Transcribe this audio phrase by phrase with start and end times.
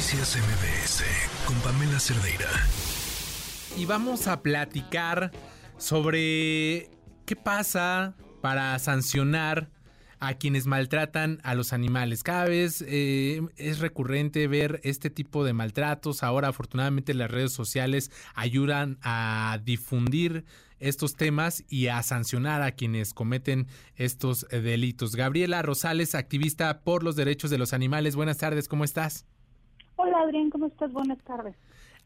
[0.00, 1.04] Noticias MBS
[1.44, 2.48] con Pamela Cerdeira.
[3.76, 5.30] Y vamos a platicar
[5.76, 6.88] sobre
[7.26, 9.68] qué pasa para sancionar
[10.18, 12.22] a quienes maltratan a los animales.
[12.22, 16.22] Cada vez eh, es recurrente ver este tipo de maltratos.
[16.22, 20.46] Ahora afortunadamente las redes sociales ayudan a difundir
[20.78, 25.14] estos temas y a sancionar a quienes cometen estos eh, delitos.
[25.14, 28.16] Gabriela Rosales, activista por los derechos de los animales.
[28.16, 29.26] Buenas tardes, ¿cómo estás?
[30.02, 30.90] Hola Adrián, ¿cómo estás?
[30.92, 31.54] Buenas tardes.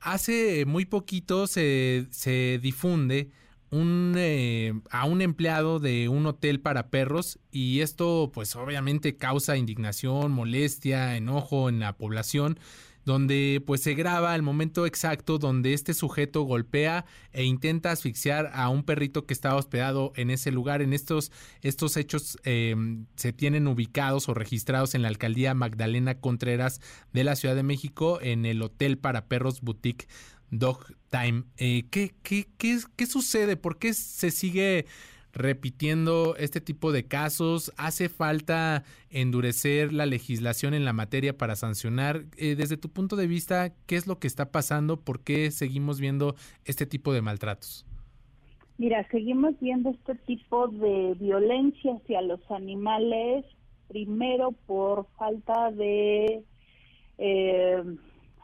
[0.00, 3.30] Hace muy poquito se, se difunde
[3.70, 9.56] un, eh, a un empleado de un hotel para perros y esto pues obviamente causa
[9.56, 12.58] indignación, molestia, enojo en la población
[13.04, 18.68] donde pues se graba el momento exacto donde este sujeto golpea e intenta asfixiar a
[18.68, 20.82] un perrito que estaba hospedado en ese lugar.
[20.82, 21.32] En estos,
[21.62, 26.80] estos hechos em, se tienen ubicados o registrados en la alcaldía Magdalena Contreras
[27.12, 30.08] de la Ciudad de México en el Hotel para Perros Boutique
[30.50, 31.44] Dog Time.
[31.56, 33.56] Eh, ¿qué, qué, qué, ¿Qué sucede?
[33.56, 34.86] ¿Por qué se sigue
[35.34, 37.72] repitiendo este tipo de casos?
[37.76, 42.24] ¿Hace falta endurecer la legislación en la materia para sancionar?
[42.36, 44.98] Eh, desde tu punto de vista, ¿qué es lo que está pasando?
[44.98, 47.86] ¿Por qué seguimos viendo este tipo de maltratos?
[48.76, 53.44] Mira, seguimos viendo este tipo de violencia hacia los animales,
[53.88, 56.42] primero por falta de
[57.18, 57.82] eh,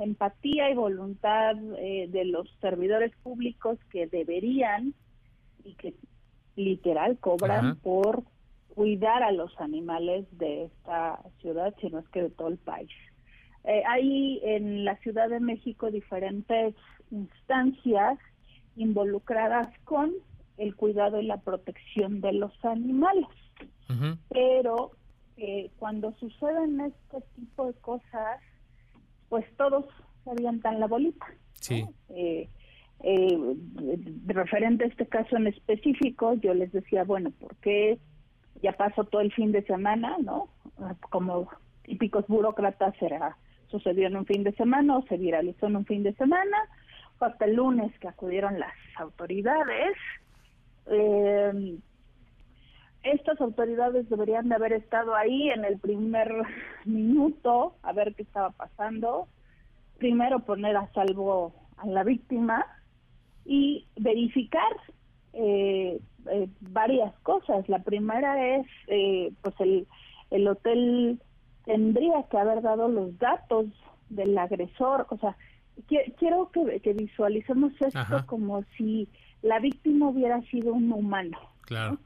[0.00, 4.94] empatía y voluntad eh, de los servidores públicos que deberían
[5.64, 5.94] y que
[6.56, 8.24] literal cobran por
[8.74, 12.90] cuidar a los animales de esta ciudad, sino es que de todo el país.
[13.64, 16.74] Eh, hay en la Ciudad de México diferentes
[17.10, 18.18] instancias
[18.76, 20.12] involucradas con
[20.58, 23.26] el cuidado y la protección de los animales.
[24.28, 24.92] Pero
[25.36, 28.40] eh, cuando suceden este tipo de cosas,
[29.28, 29.84] pues todos
[30.24, 31.26] se avientan la bolita.
[31.54, 31.84] Sí.
[32.10, 32.48] Eh,
[33.02, 33.56] eh,
[34.26, 37.98] referente a este caso en específico, yo les decía, bueno, porque
[38.62, 40.48] ya pasó todo el fin de semana, ¿no?
[41.10, 41.48] Como
[41.82, 43.36] típicos burócratas será
[43.70, 46.56] sucedió en un fin de semana o se viralizó en un fin de semana,
[47.18, 49.96] fue hasta el lunes que acudieron las autoridades.
[50.86, 51.78] Eh,
[53.02, 56.32] estas autoridades deberían de haber estado ahí en el primer
[56.84, 59.28] minuto a ver qué estaba pasando.
[59.98, 62.66] Primero poner a salvo a la víctima
[63.46, 64.76] y verificar
[65.32, 67.68] eh, eh, varias cosas.
[67.68, 69.86] La primera es, eh, pues el,
[70.30, 71.20] el hotel
[71.64, 73.66] tendría que haber dado los datos
[74.08, 75.06] del agresor.
[75.10, 75.36] O sea,
[76.18, 79.08] quiero que, que visualicemos esto como si
[79.42, 81.38] la víctima hubiera sido un humano.
[81.62, 81.98] Claro.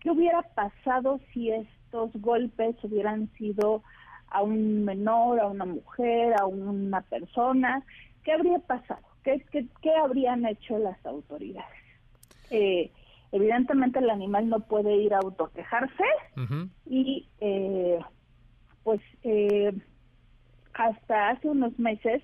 [0.00, 3.82] ¿Qué hubiera pasado si estos golpes hubieran sido
[4.28, 7.82] a un menor, a una mujer, a una persona?
[8.22, 9.07] ¿Qué habría pasado?
[9.24, 11.68] ¿Qué, qué, habrían hecho las autoridades?
[12.50, 12.90] Eh,
[13.32, 16.04] evidentemente el animal no puede ir a autoquejarse
[16.86, 17.98] y eh,
[18.84, 19.72] pues eh,
[20.72, 22.22] hasta hace unos meses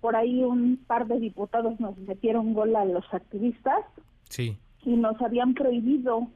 [0.00, 3.84] por ahí un par de diputados nos metieron gol a los activistas
[4.28, 4.58] sí.
[4.84, 6.28] y nos habían prohibido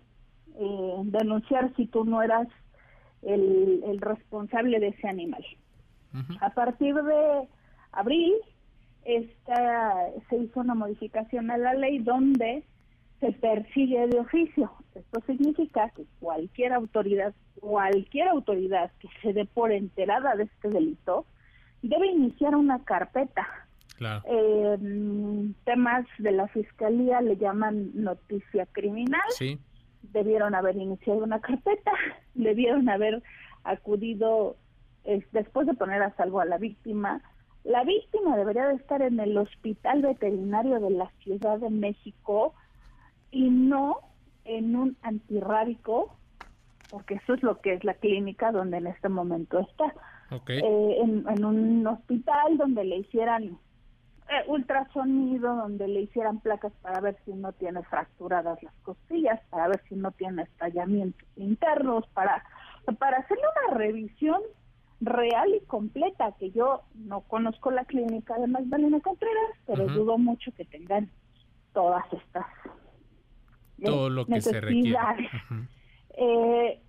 [0.57, 2.49] eh, denunciar si tú no eras
[3.23, 5.45] el, el responsable de ese animal.
[6.41, 7.49] A partir de
[7.91, 8.35] abril
[9.05, 9.95] esta,
[10.29, 12.65] se hizo una modificación a la ley donde
[13.21, 14.71] se persigue de oficio.
[14.95, 21.27] Esto significa que cualquier autoridad, cualquier autoridad que se dé por enterada de este delito,
[21.83, 23.47] debe iniciar una carpeta.
[24.01, 24.77] Eh,
[25.65, 29.23] temas de la fiscalía le llaman noticia criminal.
[29.31, 29.59] Sí
[30.13, 31.93] debieron haber iniciado una carpeta,
[32.35, 33.23] debieron haber
[33.65, 34.57] acudido
[35.33, 37.23] después de poner a salvo a la víctima.
[37.65, 42.55] La víctima debería de estar en el hospital veterinario de la Ciudad de México
[43.31, 44.01] y no
[44.45, 46.15] en un antirrábico,
[46.91, 49.95] porque eso es lo que es la clínica donde en este momento está.
[50.49, 53.59] Eh, en un hospital donde le hicieran
[54.27, 59.69] eh, ultrasonido donde le hicieran placas para ver si no tiene fracturadas las costillas, para
[59.69, 62.43] ver si no tiene estallamientos internos, para,
[62.99, 64.41] para hacerle una revisión
[65.05, 70.53] real y completa, que yo no conozco la clínica de Magdalena Contreras, pero dudo mucho
[70.53, 71.11] que tengan
[71.73, 72.47] todas estas
[73.83, 75.29] todo lo que se requiere.
[76.17, 76.81] Eh,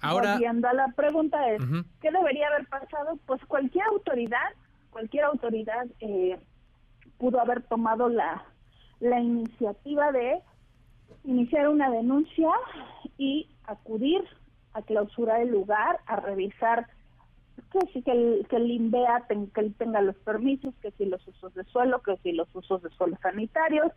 [0.00, 1.62] Ahora, volviendo a la pregunta es,
[2.00, 3.16] ¿qué debería haber pasado?
[3.26, 4.50] Pues cualquier autoridad
[4.92, 6.38] cualquier autoridad eh,
[7.18, 8.44] pudo haber tomado la,
[9.00, 10.40] la iniciativa de
[11.24, 12.50] iniciar una denuncia
[13.18, 14.22] y acudir
[14.74, 16.86] a clausurar el lugar, a revisar
[17.70, 21.26] que si que el, que el INVEA que él tenga los permisos, que si los
[21.26, 23.92] usos de suelo, que si los usos de suelos sanitarios,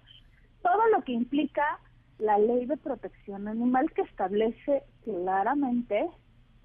[0.62, 1.80] todo lo que implica
[2.20, 6.10] la ley de protección animal que establece claramente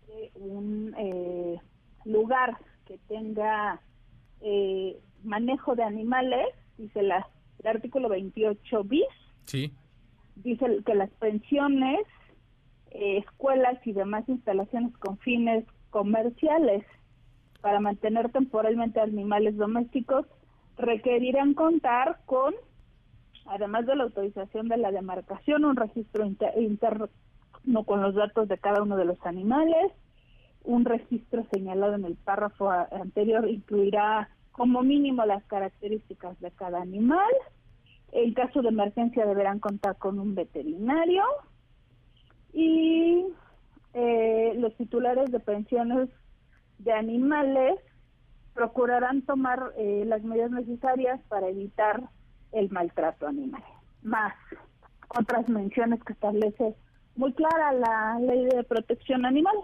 [0.07, 1.61] que un eh,
[2.05, 3.81] lugar que tenga
[4.41, 6.49] eh, manejo de animales,
[6.79, 7.27] dice la,
[7.61, 9.05] el artículo 28 bis,
[9.45, 9.73] sí.
[10.37, 12.01] dice que las pensiones,
[12.91, 16.85] eh, escuelas y demás instalaciones con fines comerciales
[17.61, 20.27] para mantener temporalmente animales domésticos
[20.79, 22.55] requerirán contar con,
[23.47, 27.09] además de la autorización de la demarcación, un registro interno
[27.85, 29.93] con los datos de cada uno de los animales,
[30.65, 37.33] un registro señalado en el párrafo anterior incluirá como mínimo las características de cada animal.
[38.13, 41.23] En caso de emergencia deberán contar con un veterinario
[42.53, 43.27] y
[43.95, 46.09] eh, los titulares de pensiones
[46.79, 47.79] de animales
[48.55, 52.03] procurarán tomar eh, las medidas necesarias para evitar
[52.53, 53.63] el maltrato animal.
[54.03, 54.35] Más
[55.09, 56.75] otras menciones que establece
[57.17, 59.57] muy clara la ley de protección animal.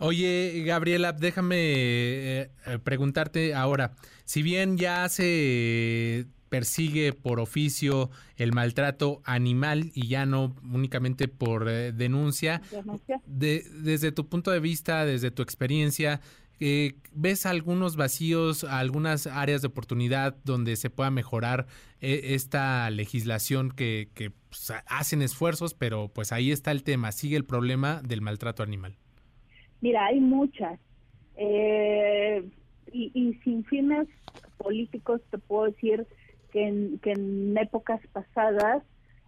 [0.00, 2.50] Oye, Gabriela, déjame eh,
[2.82, 3.92] preguntarte ahora,
[4.24, 11.66] si bien ya se persigue por oficio el maltrato animal y ya no únicamente por
[11.66, 12.60] eh, denuncia.
[13.24, 16.20] De, desde tu punto de vista, desde tu experiencia,
[16.60, 21.68] eh, ¿ves algunos vacíos, algunas áreas de oportunidad donde se pueda mejorar
[22.02, 27.38] eh, esta legislación que, que pues, hacen esfuerzos, pero pues ahí está el tema, sigue
[27.38, 28.98] el problema del maltrato animal?
[29.80, 30.78] Mira, hay muchas.
[32.92, 34.06] y, y sin fines
[34.58, 36.06] políticos te puedo decir
[36.52, 38.82] que en, épocas pasadas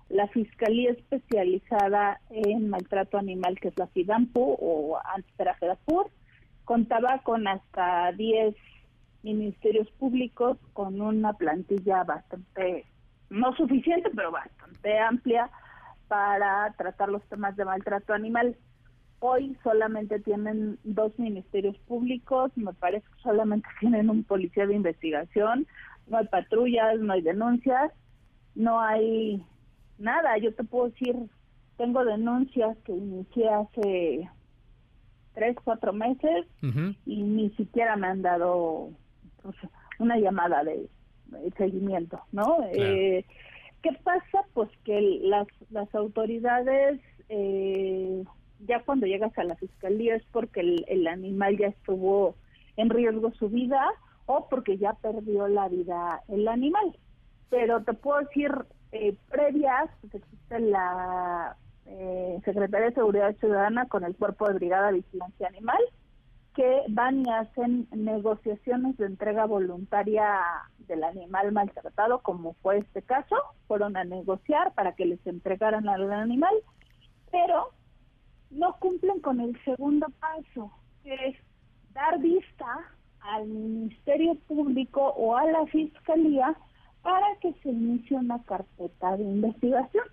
[0.09, 6.11] la Fiscalía Especializada en Maltrato Animal, que es la FIDAMPU o antes era FEDAPUR,
[6.65, 8.55] contaba con hasta 10
[9.23, 12.85] ministerios públicos con una plantilla bastante,
[13.31, 15.51] no suficiente, pero bastante amplia
[16.07, 18.57] para tratar los temas de maltrato animal.
[19.21, 25.67] Hoy solamente tienen dos ministerios públicos, me parece que solamente tienen un policía de investigación,
[26.07, 27.93] no hay patrullas, no hay denuncias,
[28.55, 29.45] no hay
[29.99, 30.37] nada.
[30.39, 31.17] Yo te puedo decir,
[31.77, 34.31] tengo denuncias que inicié hace
[35.35, 36.47] tres, cuatro meses
[37.05, 38.91] y ni siquiera me han dado
[39.43, 39.57] pues,
[39.99, 40.89] una llamada de,
[41.57, 42.59] seguimiento, ¿no?
[42.73, 43.25] Eh,
[43.83, 44.45] ¿Qué pasa?
[44.55, 48.23] Pues que las, las autoridades, eh,
[48.61, 52.37] ya cuando llegas a la fiscalía es porque el, el animal ya estuvo
[52.77, 53.85] en riesgo su vida
[54.27, 56.97] o porque ya perdió la vida el animal.
[57.51, 58.53] Pero te puedo decir,
[58.93, 61.57] eh, previas, pues existe la
[61.87, 65.81] eh, Secretaría de Seguridad Ciudadana con el Cuerpo de Brigada Vigilancia Animal,
[66.55, 70.41] que van y hacen negociaciones de entrega voluntaria
[70.79, 73.37] del animal maltratado, como fue este caso,
[73.67, 76.55] fueron a negociar para que les entregaran al animal,
[77.31, 77.71] pero
[78.51, 80.71] no cumplen con el segundo paso,
[81.03, 81.37] que es
[81.93, 82.67] dar vista
[83.25, 86.55] al Ministerio Público o a la Fiscalía
[87.03, 90.05] para que se inicie una carpeta de investigación.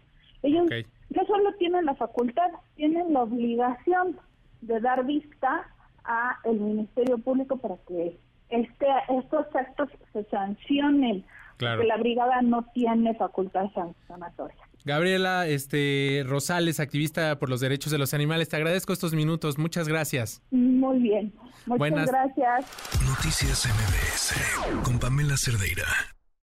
[0.43, 0.67] Ellos
[1.09, 4.17] no solo tienen la facultad, tienen la obligación
[4.61, 5.67] de dar vista
[6.03, 8.17] a el Ministerio Público para que
[8.49, 11.23] este estos actos se sancionen,
[11.57, 11.83] claro.
[11.83, 14.60] la brigada no tiene facultad sancionatoria.
[14.85, 19.57] Gabriela este Rosales, activista por los derechos de los animales, te agradezco estos minutos.
[19.57, 20.41] Muchas gracias.
[20.51, 21.33] Muy bien.
[21.65, 22.65] Muchas gracias.
[23.07, 25.85] Noticias MBS con Pamela Cerdeira.